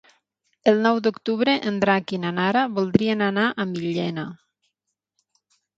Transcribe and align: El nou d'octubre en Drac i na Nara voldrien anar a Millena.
El 0.71 0.79
nou 0.85 1.01
d'octubre 1.07 1.53
en 1.73 1.77
Drac 1.85 2.15
i 2.17 2.21
na 2.25 2.33
Nara 2.41 2.65
voldrien 2.79 3.25
anar 3.29 3.47
a 3.65 3.71
Millena. 3.77 4.29